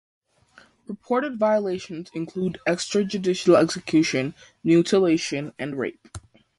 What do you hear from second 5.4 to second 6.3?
and rape.